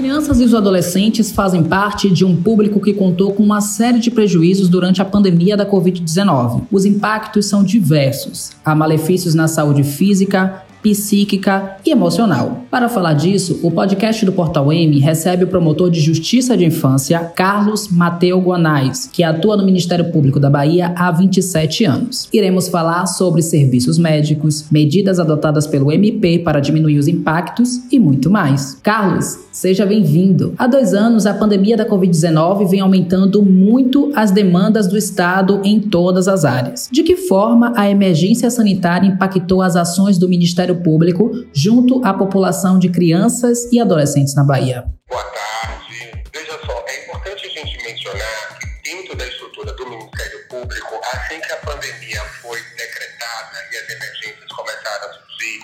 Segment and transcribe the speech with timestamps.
[0.00, 4.10] crianças e os adolescentes fazem parte de um público que contou com uma série de
[4.10, 6.62] prejuízos durante a pandemia da Covid-19.
[6.72, 8.52] Os impactos são diversos.
[8.64, 12.64] Há malefícios na saúde física, psíquica e emocional.
[12.70, 17.18] Para falar disso, o podcast do Portal M recebe o promotor de Justiça de Infância,
[17.34, 22.28] Carlos Mateu Guanais, que atua no Ministério Público da Bahia há 27 anos.
[22.32, 28.30] Iremos falar sobre serviços médicos, medidas adotadas pelo MP para diminuir os impactos e muito
[28.30, 28.78] mais.
[28.82, 30.54] Carlos, seja bem-vindo.
[30.56, 35.80] Há dois anos, a pandemia da Covid-19 vem aumentando muito as demandas do Estado em
[35.80, 36.88] todas as áreas.
[36.90, 42.14] De que forma a emergência sanitária impactou as ações do Ministério Ministério Público junto à
[42.14, 44.84] população de crianças e adolescentes na Bahia.
[45.08, 46.22] Boa tarde.
[46.32, 51.40] Veja só, é importante a gente mencionar que dentro da estrutura do Ministério Público, assim
[51.40, 55.60] que a pandemia foi decretada e as emergências começaram a surgir,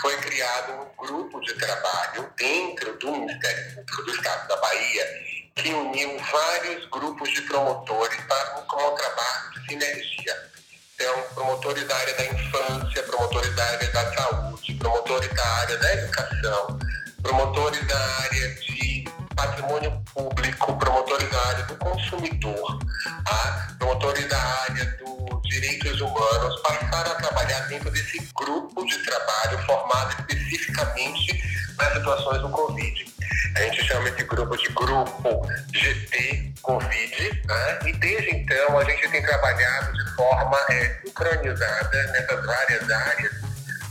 [0.00, 5.70] foi criado um grupo de trabalho dentro do Ministério Público do Estado da Bahia que
[5.70, 10.57] uniu vários grupos de promotores para um trabalho de sinergia
[11.00, 15.94] então, promotores da área da infância, promotores da área da saúde, promotores da área da
[15.94, 16.78] educação,
[17.22, 19.04] promotores da área de
[19.36, 22.78] patrimônio público, promotores da área do consumidor,
[23.24, 23.76] tá?
[23.78, 30.16] promotores da área dos direitos humanos, passaram a trabalhar dentro desse grupo de trabalho formado
[30.28, 31.40] especificamente
[31.78, 33.07] nas situações do Covid.
[33.54, 37.78] A gente chama esse grupo de grupo GT Covid, né?
[37.86, 43.32] e desde então a gente tem trabalhado de forma é, sincronizada nessas várias áreas,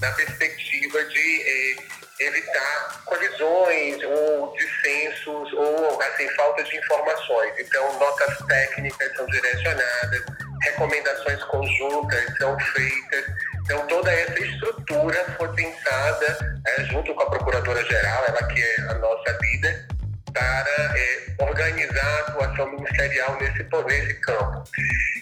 [0.01, 7.53] na perspectiva de é, evitar colisões ou dissensos ou assim, falta de informações.
[7.59, 10.23] Então, notas técnicas são direcionadas,
[10.63, 13.25] recomendações conjuntas são feitas.
[13.67, 18.93] Então, toda essa estrutura foi pensada é, junto com a Procuradora-Geral, ela que é a
[18.93, 19.85] nossa líder,
[20.33, 24.63] para é, organizar a atuação ministerial nesse, nesse campo.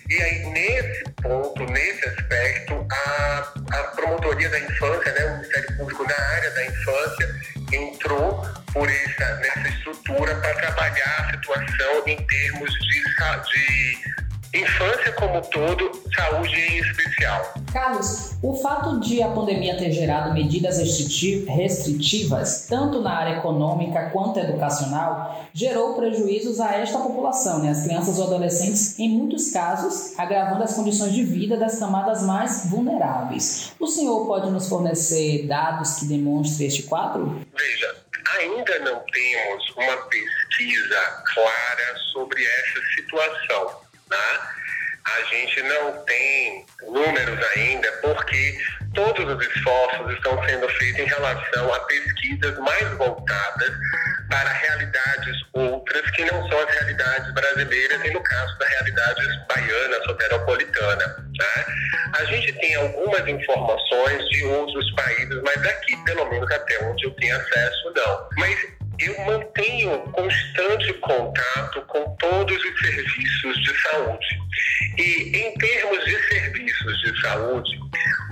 [0.07, 6.03] E aí, nesse ponto, nesse aspecto, a, a promotoria da infância, né, o Ministério Público
[6.03, 7.35] na área da infância,
[7.73, 13.03] entrou por essa, nessa estrutura para trabalhar a situação em termos de,
[13.49, 17.53] de infância como um todo, saúde em especial.
[17.71, 24.39] Carlos, o fato de a pandemia ter gerado medidas restritivas, tanto na área econômica quanto
[24.39, 27.69] educacional, gerou prejuízos a esta população, né?
[27.71, 32.69] as crianças ou adolescentes, em muitos casos, agravando as condições de vida das camadas mais
[32.69, 33.73] vulneráveis.
[33.79, 37.41] O senhor pode nos fornecer dados que demonstrem este quadro?
[37.57, 37.95] Veja,
[38.39, 43.84] ainda não temos uma pesquisa clara sobre essa situação.
[44.09, 44.39] Né?
[45.05, 48.57] A gente não tem números ainda porque
[48.93, 53.71] todos os esforços estão sendo feitos em relação a pesquisas mais voltadas
[54.29, 60.03] para realidades outras que não são as realidades brasileiras e no caso da realidade baiana,
[60.05, 61.05] soteropolitana.
[61.37, 61.65] Né?
[62.17, 67.11] A gente tem algumas informações de outros países, mas aqui, pelo menos até onde eu
[67.11, 68.29] tenho acesso, não.
[68.37, 74.39] Mas eu mantenho constante contato com todos os serviços de saúde.
[74.97, 77.79] E em termos de serviços de saúde,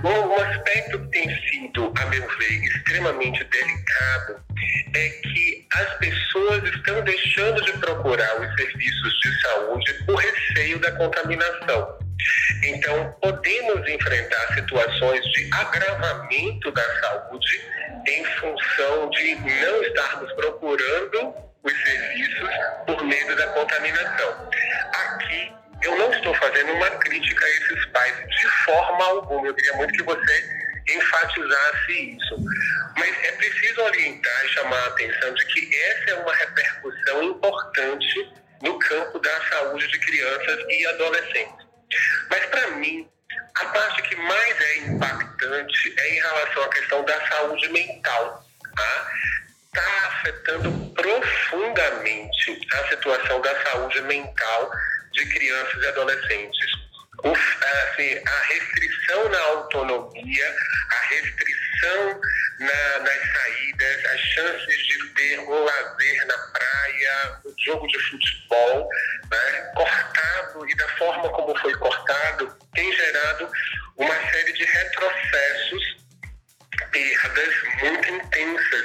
[0.04, 4.42] um aspecto que tem sido, a meu ver, extremamente delicado
[4.94, 10.92] é que as pessoas estão deixando de procurar os serviços de saúde por receio da
[10.92, 12.03] contaminação.
[12.64, 17.60] Então, podemos enfrentar situações de agravamento da saúde
[18.06, 22.50] em função de não estarmos procurando os serviços
[22.86, 24.50] por medo da contaminação.
[24.92, 25.52] Aqui,
[25.82, 29.46] eu não estou fazendo uma crítica a esses pais de forma alguma.
[29.46, 32.36] Eu queria muito que você enfatizasse isso.
[32.96, 38.32] Mas é preciso orientar e chamar a atenção de que essa é uma repercussão importante
[38.62, 41.63] no campo da saúde de crianças e adolescentes.
[42.30, 43.08] Mas, para mim,
[43.56, 48.44] a parte que mais é impactante é em relação à questão da saúde mental.
[48.76, 49.12] Tá?
[49.66, 54.70] Está afetando profundamente a situação da saúde mental
[55.12, 56.83] de crianças e adolescentes.
[57.24, 60.54] Assim, a restrição na autonomia,
[60.90, 62.20] a restrição
[62.58, 68.88] na, nas saídas, as chances de ter um lazer na praia, um jogo de futebol,
[69.30, 73.50] né, cortado e da forma como foi cortado, tem gerado
[73.96, 75.96] uma série de retrocessos,
[76.90, 78.84] perdas muito intensas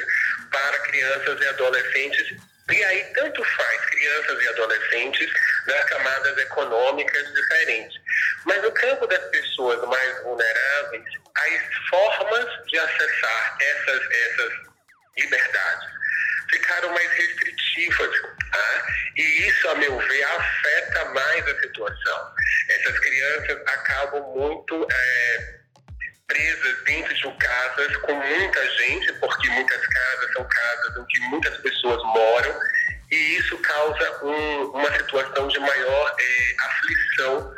[0.52, 2.38] para crianças e adolescentes.
[2.72, 5.30] E aí, tanto faz crianças e adolescentes
[5.66, 8.00] nas camadas econômicas diferentes.
[8.50, 11.04] Mas no campo das pessoas mais vulneráveis,
[11.38, 14.54] as formas de acessar essas, essas
[15.16, 15.90] liberdades
[16.50, 18.22] ficaram mais restritivas.
[18.52, 18.88] Tá?
[19.18, 22.34] E isso, a meu ver, afeta mais a situação.
[22.70, 25.60] Essas crianças acabam muito é,
[26.28, 31.56] presas dentro de casas com muita gente, porque muitas casas são casas em que muitas
[31.58, 32.60] pessoas moram,
[33.12, 37.54] e isso causa um, uma situação de maior é, aflição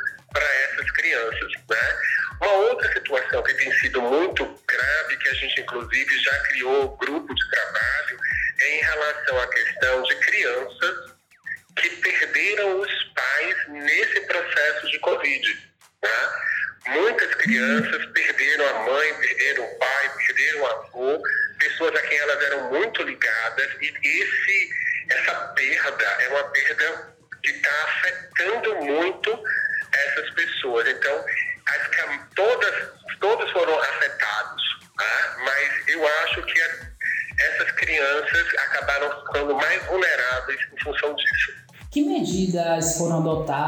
[0.82, 1.52] para essas crianças.
[1.68, 1.98] Né?
[2.40, 7.34] Uma outra situação que tem sido muito grave, que a gente inclusive já criou grupo
[7.34, 8.18] de trabalho,
[8.60, 11.12] é em relação à questão de crianças
[11.76, 15.71] que perderam os pais nesse processo de Covid.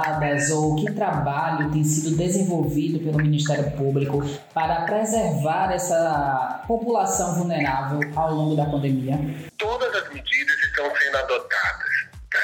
[0.04, 4.22] Adotadas ou que trabalho tem sido desenvolvido pelo Ministério Público
[4.52, 9.18] para preservar essa população vulnerável ao longo da pandemia?
[9.58, 11.94] Todas as medidas estão sendo adotadas.
[12.32, 12.40] Né?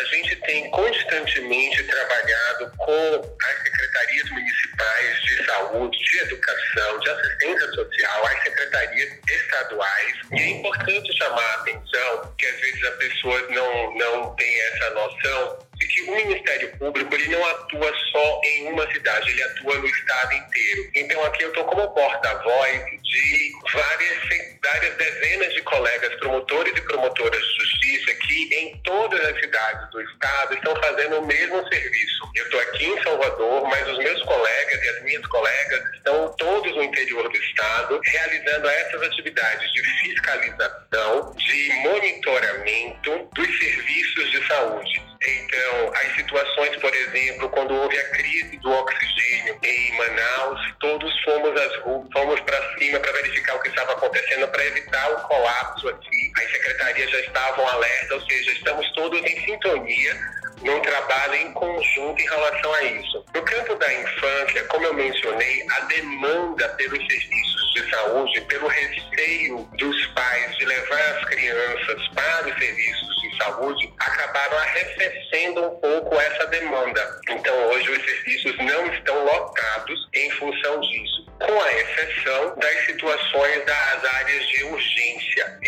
[0.00, 7.72] A gente tem constantemente trabalhado com as secretarias municipais de saúde, de educação, de assistência
[7.72, 10.14] social, as secretarias estaduais.
[10.32, 14.90] E é importante chamar a atenção que às vezes as pessoas não, não têm essa
[14.90, 19.78] noção de que o Ministério Público ele não atua só em uma cidade, ele atua
[19.78, 20.90] no estado inteiro.
[20.94, 24.18] Então aqui eu estou como porta-voz de várias,
[24.62, 30.00] várias dezenas de colegas promotores e promotoras de justiça que em todas as cidades do
[30.00, 32.30] estado estão fazendo o mesmo serviço.
[32.34, 36.74] Eu estou aqui em Salvador, mas os meus colegas e as minhas colegas estão todos
[36.74, 45.13] no interior do estado realizando essas atividades de fiscalização, de monitoramento dos serviços de saúde.
[45.26, 51.60] Então, as situações, por exemplo, quando houve a crise do oxigênio em Manaus, todos fomos
[51.60, 55.88] às ruas, fomos para cima para verificar o que estava acontecendo para evitar o colapso
[55.88, 56.32] aqui.
[56.36, 62.20] As secretarias já estavam alertas, ou seja, estamos todos em sintonia num trabalho em conjunto
[62.20, 63.24] em relação a isso.
[63.34, 69.58] No campo da infância, como eu mencionei, a demanda pelos serviços de saúde, pelo receio
[69.76, 76.14] dos pais de levar as crianças para os serviços de saúde, acabaram arrefecendo um pouco
[76.14, 77.20] essa demanda.
[77.28, 83.64] Então, hoje os serviços não estão lotados em função disso, com a exceção das situações
[83.66, 85.58] das áreas de urgência,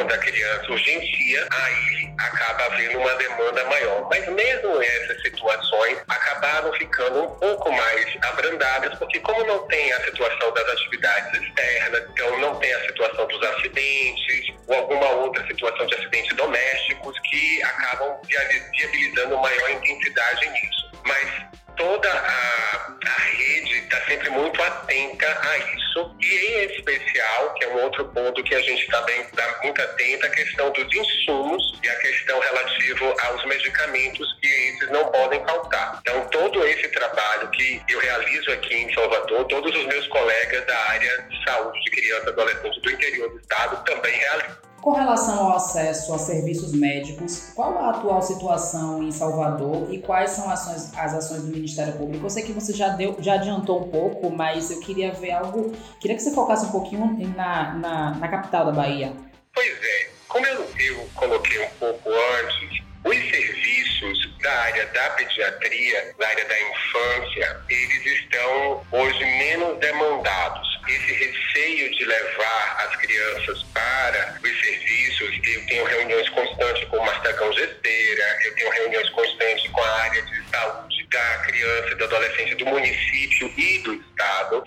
[0.00, 4.08] em que quando a criança urgencia, aí acaba havendo uma demanda maior.
[4.10, 10.04] Mas mesmo essas situações acabaram ficando um pouco mais abrandadas, porque como não tem a
[10.04, 15.86] situação das atividades externas, então não tem a situação dos acidentes ou alguma outra situação
[15.86, 20.90] de acidentes domésticos que acabam viabilizando maior intensidade nisso.
[21.04, 27.64] Mas toda a, a rede está sempre muito atenta a isso e em especial, que
[27.64, 31.80] é um outro ponto que a gente também está muito atento, a questão dos insumos
[31.82, 35.98] e a questão relativo aos medicamentos que esses não podem faltar.
[36.02, 40.78] Então todo esse trabalho que eu realizo aqui em Salvador, todos os meus colegas da
[40.90, 44.69] área de saúde de criança e adolescente do interior do estado também realizam.
[44.80, 50.30] Com relação ao acesso a serviços médicos, qual a atual situação em Salvador e quais
[50.30, 52.24] são ações, as ações do Ministério Público?
[52.24, 55.76] Eu sei que você já, deu, já adiantou um pouco, mas eu queria ver algo.
[56.00, 59.12] Queria que você focasse um pouquinho na, na, na capital da Bahia.
[59.52, 66.14] Pois é, como eu, eu coloquei um pouco antes, os serviços da área da pediatria,
[66.18, 73.62] da área da infância, eles estão hoje menos demandados esse receio de levar as crianças
[73.72, 79.70] para os serviços, eu tenho reuniões constantes com o Mastagão Gesteira, eu tenho reuniões constantes
[79.70, 84.09] com a área de saúde da criança e do adolescente do município e do.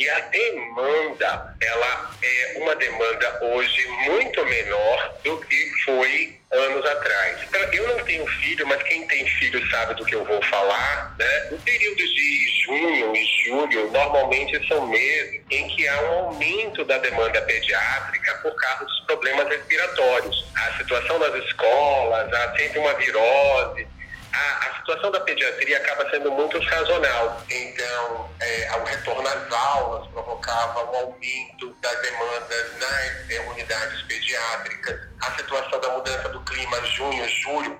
[0.03, 7.39] E a demanda, ela é uma demanda hoje muito menor do que foi anos atrás.
[7.47, 11.15] Então, eu não tenho filho, mas quem tem filho sabe do que eu vou falar,
[11.17, 11.47] né?
[11.51, 16.97] No período de junho e julho, normalmente são meses em que há um aumento da
[16.97, 20.45] demanda pediátrica por causa dos problemas respiratórios.
[20.53, 23.87] A situação das escolas, há sempre uma virose,
[24.33, 27.41] a, a, situação da pediatria acaba sendo muito sazonal.
[27.49, 34.99] Então, é, ao retorno às aulas provocava um aumento das demandas nas é, unidades pediátricas.
[35.21, 37.77] A situação da mudança do clima, junho, julho,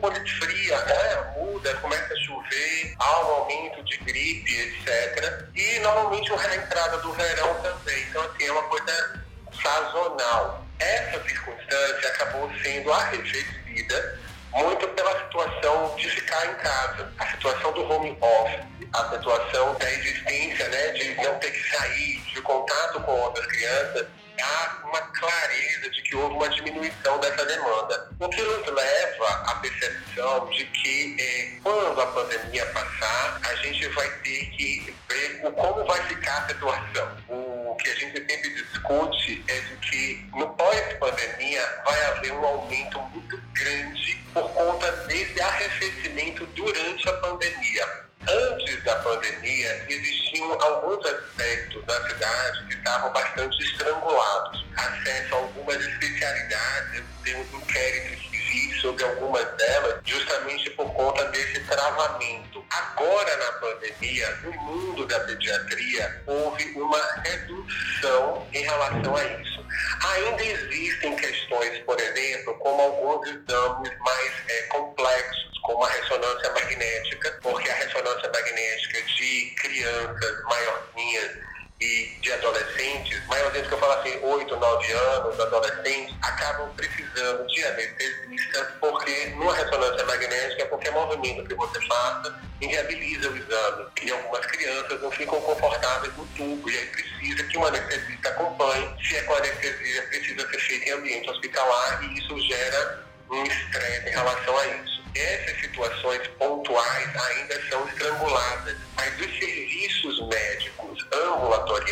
[0.00, 5.48] quando fria, né, muda, começa a chover, há um aumento de gripe, etc.
[5.54, 8.02] E, normalmente, a entrada do verão também.
[8.10, 9.24] Então, assim, é uma coisa
[9.62, 10.64] sazonal.
[10.78, 17.90] Essa circunstância acabou sendo arrefecida muito pela situação de ficar em casa, a situação do
[17.90, 23.12] home office, a situação da existência, né, de não ter que sair, de contato com
[23.12, 24.06] outras crianças,
[24.42, 28.10] há uma clareza de que houve uma diminuição dessa demanda.
[28.20, 33.86] O que nos leva à percepção de que eh, quando a pandemia passar, a gente
[33.88, 37.16] vai ter que ver o, como vai ficar a situação.
[37.28, 37.45] O
[37.76, 43.40] que a gente sempre discute é de que no pós-pandemia vai haver um aumento muito
[43.52, 48.06] grande por conta desse arrefecimento durante a pandemia.
[48.28, 54.66] Antes da pandemia, existiam alguns aspectos da cidade que estavam bastante estrangulados.
[54.76, 58.35] Acesso a algumas especialidades, temos inquéritos
[58.80, 62.64] sobre algumas delas, justamente por conta desse travamento.
[62.70, 69.66] Agora, na pandemia, no mundo da pediatria, houve uma redução em relação a isso.
[70.14, 77.38] Ainda existem questões, por exemplo, como alguns exames mais é, complexos, como a ressonância magnética,
[77.42, 84.18] porque a ressonância magnética de crianças maiorzinhas e de adolescentes, maiorzinhos que eu falo assim,
[84.22, 91.54] 8, 9 anos, adolescentes, acabam precisando de anestesistas, porque numa ressonância magnética, qualquer movimento que
[91.54, 93.86] você faça inviabiliza o exame.
[94.02, 98.96] E algumas crianças não ficam confortáveis no tubo, e aí precisa que um anestesista acompanhe.
[99.06, 104.08] Se é com anestesia, precisa ser feito em ambiente hospitalar, e isso gera um estresse
[104.08, 109.35] em relação a isso essas situações pontuais ainda são estranguladas, mas os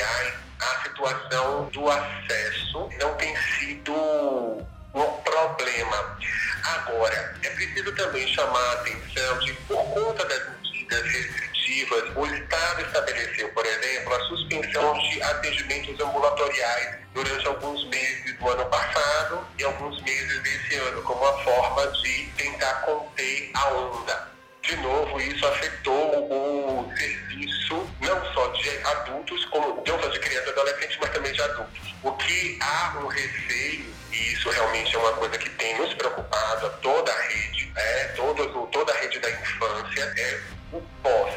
[0.03, 3.95] a situação do acesso não tem sido
[4.95, 6.19] um problema.
[6.63, 12.83] Agora, é preciso também chamar a atenção de, por conta das medidas restritivas, o Estado
[12.83, 19.65] estabeleceu, por exemplo, a suspensão de atendimentos ambulatoriais durante alguns meses do ano passado e
[19.65, 24.29] alguns meses desse ano, como uma forma de tentar conter a onda.
[24.63, 26.44] De novo, isso afetou o
[28.65, 31.95] de adultos, como não só de crianças e adolescentes, mas também de adultos.
[32.03, 36.71] O que há um receio, e isso realmente é uma coisa que tem nos preocupado
[36.81, 40.41] toda a rede, é, toda, toda a rede da infância, é
[40.73, 41.35] o pós.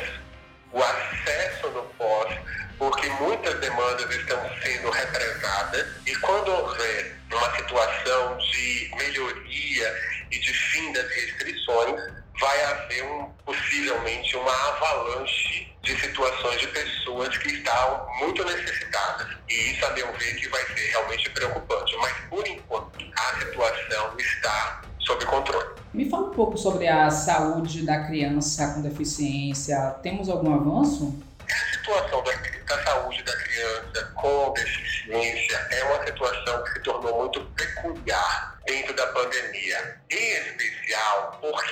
[0.72, 2.38] O acesso no pós
[2.78, 9.96] porque muitas demandas estão sendo represadas e quando houver uma situação de melhoria
[10.32, 12.02] e de fim das restrições,
[12.40, 19.28] vai haver um, possivelmente uma avalanche de situações de pessoas que estão muito necessitadas.
[19.50, 21.96] E isso, a meu ver, que vai ser realmente preocupante.
[21.98, 25.76] Mas, por enquanto, a situação está sob controle.
[25.94, 29.96] Me fala um pouco sobre a saúde da criança com deficiência.
[30.04, 31.24] Temos algum avanço?
[31.50, 32.34] A situação da
[32.68, 38.94] da saúde da criança com deficiência é uma situação que se tornou muito peculiar dentro
[38.94, 39.67] da pandemia.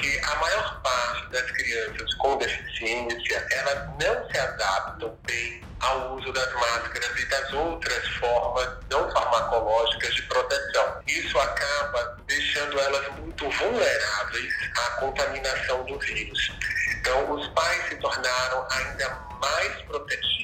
[0.06, 6.32] Porque a maior parte das crianças com deficiência, elas não se adaptam bem ao uso
[6.32, 11.02] das máscaras e das outras formas não farmacológicas de proteção.
[11.08, 16.52] Isso acaba deixando elas muito vulneráveis à contaminação do vírus.
[17.00, 19.10] Então, os pais se tornaram ainda
[19.42, 20.35] mais protetivos, com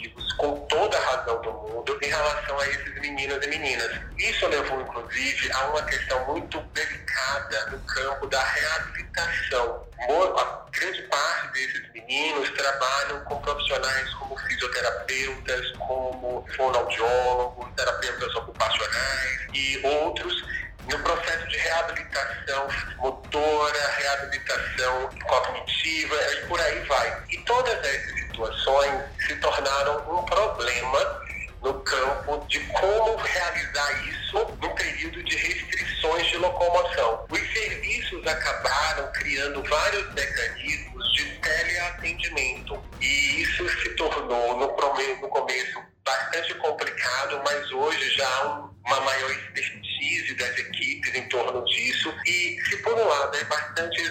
[0.91, 3.99] toda a razão do mundo, em relação a esses meninos e meninas.
[4.17, 9.87] Isso levou, inclusive, a uma questão muito delicada no campo da reabilitação.
[10.01, 19.79] A grande parte desses meninos trabalham com profissionais como fisioterapeutas, como fonoaudiólogos, terapeutas ocupacionais e
[19.85, 20.43] outros
[20.89, 22.67] no processo de reabilitação
[22.97, 27.23] motora, reabilitação cognitiva e por aí vai.
[27.29, 31.21] E todas essas situações se tornaram um problema
[31.61, 37.25] no campo de como realizar isso no período de restrições de locomoção.
[37.29, 46.53] Os serviços acabaram criando vários mecanismos de teleatendimento e isso se tornou no começo bastante
[46.55, 52.13] complicado, mas hoje já há uma maior expertise das equipes em torno disso.
[52.25, 54.01] E se por um lado é bastante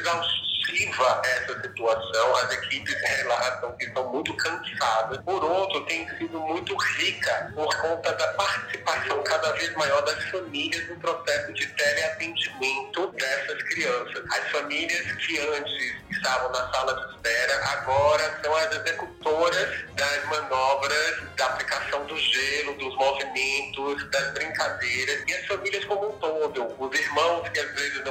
[0.70, 5.18] exaustiva essa situação, as equipes relatam que estão muito cansadas.
[5.24, 10.88] Por outro, tem sido muito rica por conta da participação cada vez maior das famílias
[10.88, 14.24] no processo de teleatendimento dessas crianças.
[14.30, 21.22] As famílias que antes estavam na sala de espera agora são as executoras das manobras
[21.36, 26.74] da aplicação do gelo, dos movimentos, das brincadeiras e as famílias como um todo.
[26.78, 28.09] Os irmãos que às vezes não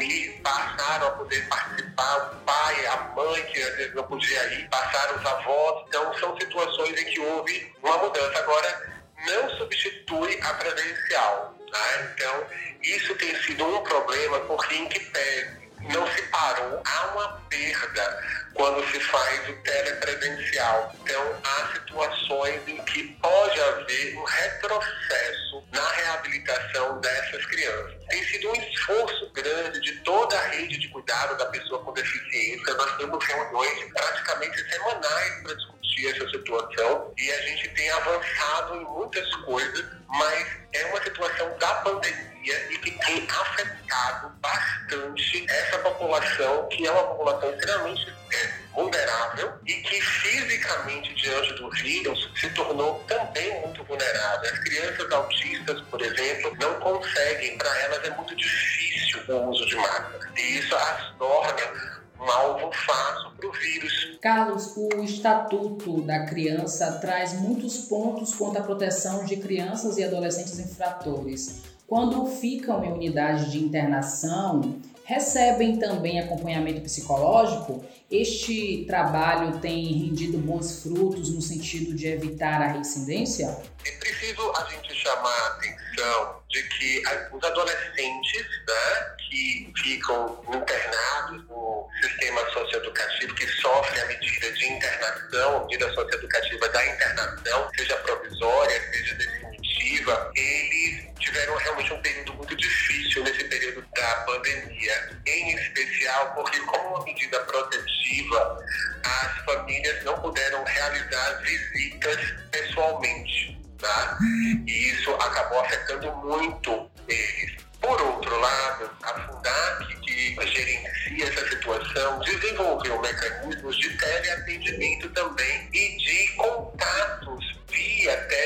[0.00, 4.68] ir passaram a poder participar, o pai, a mãe que às vezes não podia ir,
[4.68, 5.84] passaram os avós.
[5.88, 8.38] Então são situações em que houve uma mudança.
[8.38, 11.54] Agora, não substitui a presencial.
[11.70, 12.12] Tá?
[12.14, 12.46] Então,
[12.82, 18.22] isso tem sido um problema porque, em que pese não se parou, há uma perda
[18.54, 20.94] quando se faz o telepresencial.
[21.00, 27.94] Então, há situações em que pode haver um retrocesso na reabilitação dessas crianças.
[28.08, 32.74] Tem sido um esforço grande de toda a rede de cuidado da pessoa com deficiência.
[32.74, 38.84] Nós temos reuniões praticamente semanais para discutir essa situação e a gente tem avançado em
[38.84, 46.68] muitas coisas, mas é uma situação da pandemia e que tem afetado bastante essa população,
[46.68, 53.02] que é uma população extremamente é, vulnerável e que fisicamente, diante do vírus, se tornou
[53.06, 54.50] também muito vulnerável.
[54.52, 59.76] As crianças autistas, por exemplo, não conseguem, para elas é muito difícil o uso de
[59.76, 60.32] máscara.
[60.36, 64.18] E isso as torna um alvo fácil para o vírus.
[64.20, 70.58] Carlos, o Estatuto da Criança traz muitos pontos quanto à proteção de crianças e adolescentes
[70.58, 71.62] infratores.
[71.86, 74.76] Quando ficam em unidade de internação,
[75.10, 77.84] recebem também acompanhamento psicológico.
[78.08, 83.60] Este trabalho tem rendido bons frutos no sentido de evitar a reincidência?
[83.84, 87.02] É preciso a gente chamar a atenção de que
[87.32, 95.66] os adolescentes né, que ficam internados no sistema socioeducativo, que sofrem a medida de internação,
[95.66, 99.49] medida socioeducativa da internação, seja provisória, seja definitiva,
[99.98, 106.96] eles tiveram realmente um período muito difícil nesse período da pandemia, em especial porque, como
[106.96, 108.64] uma medida protetiva,
[109.04, 112.18] as famílias não puderam realizar visitas
[112.50, 113.58] pessoalmente.
[113.78, 114.18] Tá?
[114.66, 117.60] E isso acabou afetando muito eles.
[117.80, 125.96] Por outro lado, a Fundac, que gerencia essa situação, desenvolveu mecanismos de teleatendimento também e
[125.96, 128.39] de contatos via teleatendimento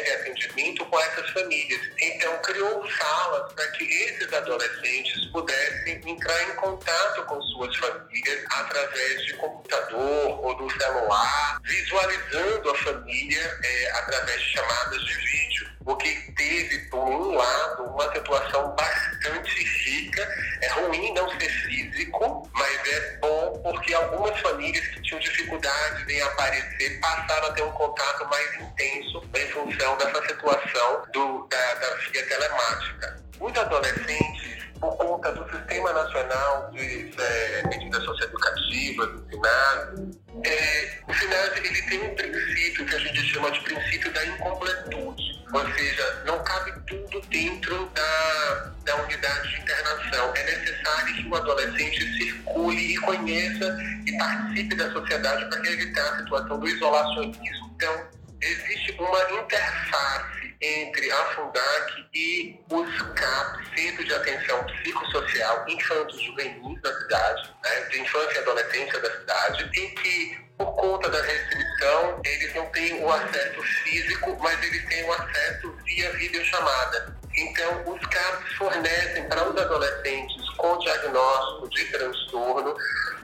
[0.95, 1.81] com essas famílias.
[2.01, 9.25] Então, criou salas para que esses adolescentes pudessem entrar em contato com suas famílias através
[9.25, 15.54] de computador ou do celular, visualizando a família é, através de chamadas de vídeo.
[15.87, 20.23] O que teve, por um lado, uma situação bastante rica.
[20.63, 26.21] É ruim não ser físico, mas é bom porque algumas famílias que tinham dificuldade em
[26.23, 31.95] aparecer passaram a ter um contato mais intenso em função dessa situação do, da, da
[31.97, 33.25] via telemática.
[33.41, 41.15] Os adolescentes, por conta do Sistema Nacional de é, Medidas Socioeducativas, do SINASE, é, o
[41.15, 46.23] SINASE ele tem um princípio que a gente chama de princípio da incompletude, ou seja,
[46.27, 50.33] não cabe tudo dentro da, da unidade de internação.
[50.35, 56.19] É necessário que o adolescente circule e conheça e participe da sociedade para evitar a
[56.19, 57.73] situação do isolacionismo.
[57.77, 58.09] Então,
[58.41, 66.81] existe uma interface entre a Fundac e os CAP, Centro de Atenção Psicossocial Infanto Juvenis
[66.81, 72.21] da cidade, né, de infância e adolescência da cidade, em que, por conta da restrição,
[72.25, 77.17] eles não têm o acesso físico, mas eles têm o acesso via videochamada.
[77.37, 82.77] Então, os CAPs fornecem para os adolescentes com diagnóstico de transtorno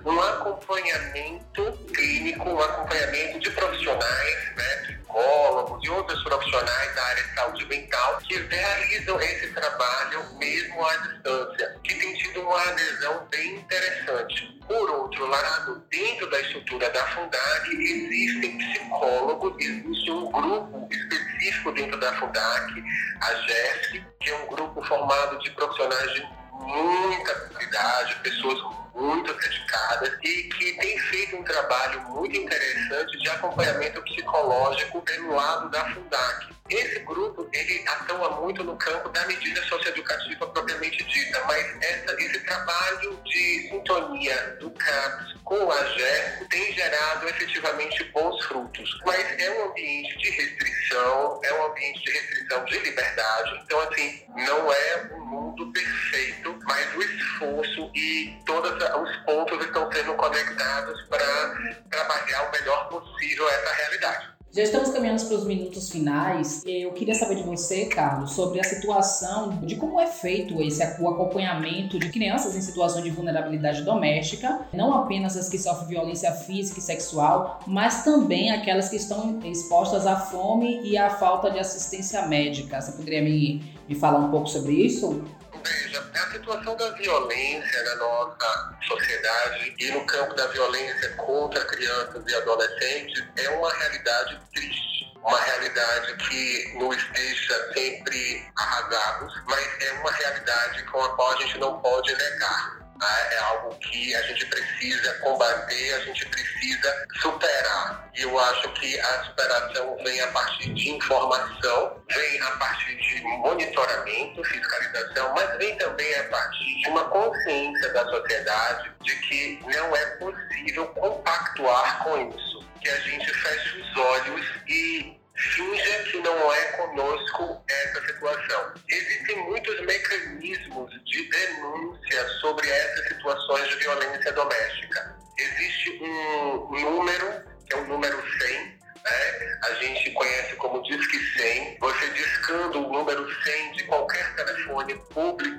[0.05, 7.35] um acompanhamento clínico, um acompanhamento de profissionais, né, psicólogos e outros profissionais da área de
[7.35, 13.57] saúde mental que realizam esse trabalho mesmo à distância, que tem tido uma adesão bem
[13.57, 14.61] interessante.
[14.67, 21.99] Por outro lado, dentro da estrutura da Fundac existem psicólogos, existe um grupo específico dentro
[21.99, 22.85] da Fundac,
[23.21, 30.19] a GESC, que é um grupo formado de profissionais de muita qualidade, pessoas muito dedicadas
[30.23, 36.51] e que tem feito um trabalho muito interessante de acompanhamento psicológico pelo lado da Fundac.
[36.71, 42.39] Esse grupo ele atua muito no campo da medida socioeducativa propriamente dita, mas essa, esse
[42.41, 49.01] trabalho de sintonia do CAPS com a GER tem gerado efetivamente bons frutos.
[49.05, 54.25] Mas é um ambiente de restrição, é um ambiente de restrição de liberdade, então assim,
[54.29, 61.03] não é um mundo perfeito, mas o esforço e todos os pontos estão sendo conectados
[61.03, 61.55] para
[61.91, 64.41] trabalhar o melhor possível essa realidade.
[64.53, 66.65] Já estamos caminhando para os minutos finais.
[66.67, 72.01] Eu queria saber de você, Carlos, sobre a situação de como é feito esse acompanhamento
[72.01, 76.83] de crianças em situação de vulnerabilidade doméstica, não apenas as que sofrem violência física e
[76.83, 82.81] sexual, mas também aquelas que estão expostas à fome e à falta de assistência médica.
[82.81, 85.23] Você poderia me, me falar um pouco sobre isso?
[85.65, 92.23] Veja, a situação da violência na nossa sociedade e no campo da violência contra crianças
[92.27, 94.91] e adolescentes é uma realidade triste.
[95.23, 101.37] uma realidade que nos deixa sempre arrasados, mas é uma realidade com a qual a
[101.43, 102.90] gente não pode negar.
[103.01, 103.35] Né?
[103.35, 108.11] É algo que a gente precisa combater, a gente precisa superar.
[108.15, 113.23] E eu acho que a superação vem a partir de informação, vem a partir de
[113.23, 119.97] monitoramento, fiscalização, mas vem também a partir de uma consciência da sociedade de que não
[119.97, 122.61] é possível compactuar com isso.
[122.83, 128.75] Que a gente feche os olhos e finja que não é conosco essa situação.
[128.89, 135.17] Existem muitos mecanismos de denúncia sobre essas situações de violência doméstica.
[135.39, 139.59] Existe um número, que é o número 100, né?
[139.65, 141.79] A gente conhece como Disque 100.
[141.81, 145.50] Você discando o número 100 de qualquer telefone público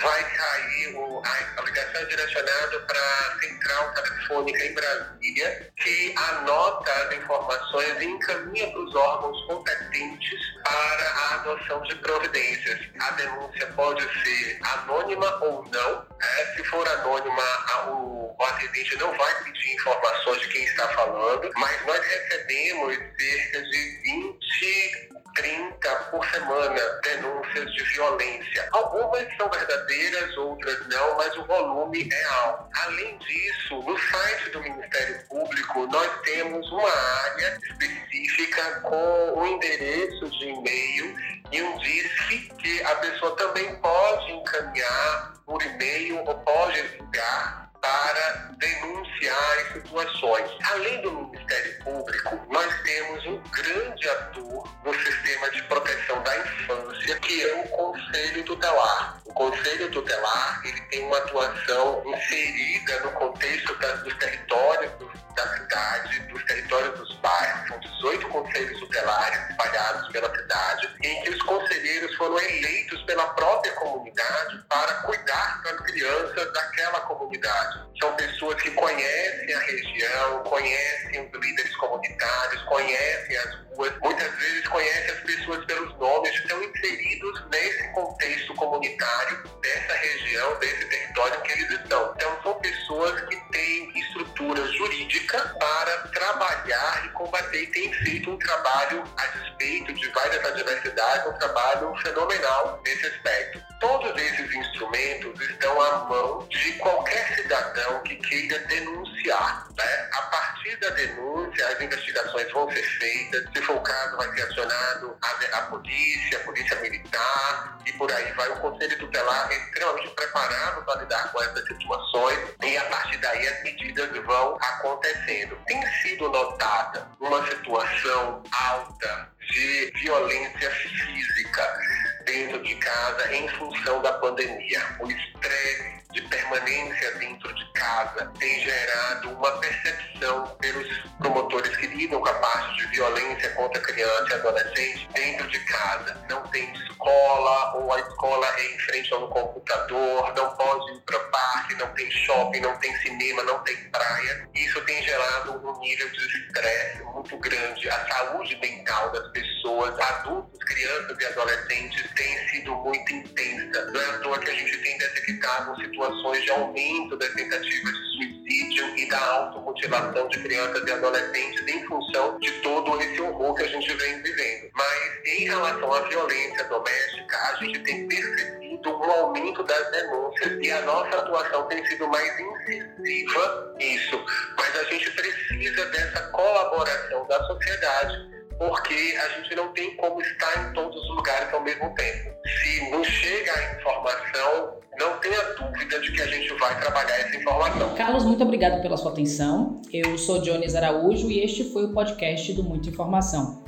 [0.00, 6.92] vai cair o, a, a ligação direcionada para a central telefônica em Brasília, que anota
[6.92, 12.80] as informações e encaminha para os órgãos competentes para a adoção de providências.
[13.00, 16.06] A denúncia pode ser anônima ou não.
[16.18, 16.54] Né?
[16.56, 17.42] Se for anônima,
[17.88, 23.62] o, o atendente não vai pedir informações de quem está falando, mas nós recebemos cerca
[23.62, 28.68] de 20 30 por semana denúncias de violência.
[28.72, 32.68] Algumas são verdadeiras, outras não, mas o volume é alto.
[32.84, 36.90] Além disso, no site do Ministério Público, nós temos uma
[37.24, 41.16] área específica com um endereço de e-mail
[41.50, 48.50] e um DISC que a pessoa também pode encaminhar por e-mail ou pode ligar para
[48.58, 50.50] denunciar situações.
[50.72, 57.18] Além do Ministério Público, nós temos um grande ator no sistema de proteção da infância,
[57.20, 59.20] que é o Conselho Tutelar.
[59.24, 64.92] O Conselho Tutelar ele tem uma atuação inserida no contexto dos territórios
[65.40, 67.68] da cidade, dos territórios dos bairros.
[67.68, 73.72] São 18 conselhos tutelares espalhados pela cidade, em que os conselheiros foram eleitos pela própria
[73.72, 77.80] comunidade para cuidar das crianças daquela comunidade.
[78.00, 84.68] São pessoas que conhecem a região, conhecem os líderes comunitários, conhecem as ruas, muitas vezes
[84.68, 91.52] conhecem as pessoas pelos nomes, estão inseridos nesse contexto comunitário dessa região, desse território que
[91.52, 92.12] eles estão.
[92.16, 94.29] Então, são pessoas que têm estrutura
[94.72, 101.26] jurídica para trabalhar e combater, e têm feito um trabalho a despeito de várias adversidades,
[101.26, 103.60] um trabalho fenomenal nesse aspecto.
[103.80, 109.66] Todos esses instrumentos estão à mão de qualquer cidadão que queira denunciar.
[109.76, 110.08] Né?
[110.12, 114.42] A partir da denúncia, as investigações vão ser feitas, se for o caso, vai ser
[114.42, 118.50] acionado a, a polícia, a polícia militar e por aí vai.
[118.50, 123.48] O Conselho Tutelar é extremamente preparado para lidar com essas situações e a partir daí
[123.48, 125.58] as medidas vão acontecendo.
[125.66, 131.78] Tem sido notada uma situação alta de violência física
[132.24, 134.80] dentro de casa em função da pandemia.
[135.00, 140.86] O estresse de permanência dentro de casa tem gerado uma percepção pelos
[141.18, 146.16] promotores que lidam com a parte de violência contra criança e adolescente dentro de casa.
[146.28, 151.00] Não tem escola, ou a escola é em frente a um computador, não pode ir
[151.00, 154.48] para parque, não tem shopping, não tem cinema, não tem praia.
[154.54, 157.88] Isso tem gerado um nível de estresse muito grande.
[157.88, 163.86] A saúde mental das pessoas, adultos, crianças e adolescentes tem sido muito intensa.
[163.86, 167.34] Não é à toa que a gente tem detectado situações de aumento das
[167.70, 173.54] de suicídio e da automutilação de crianças e adolescentes em função de todo esse horror
[173.54, 174.70] que a gente vem vivendo.
[174.74, 180.72] Mas em relação à violência doméstica, a gente tem percebido um aumento das denúncias e
[180.72, 184.24] a nossa atuação tem sido mais incisiva nisso.
[184.56, 190.68] Mas a gente precisa dessa colaboração da sociedade porque a gente não tem como estar
[190.68, 192.29] em todos os lugares ao mesmo tempo.
[192.58, 197.36] Se não chega a informação, não tenha dúvida de que a gente vai trabalhar essa
[197.36, 197.94] informação.
[197.94, 199.80] Carlos, muito obrigado pela sua atenção.
[199.92, 203.62] Eu sou Jones Araújo e este foi o podcast do Muita Informação.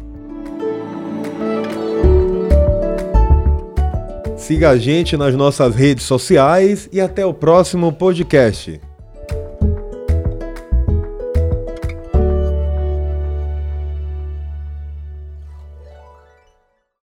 [4.36, 8.80] Siga a gente nas nossas redes sociais e até o próximo podcast.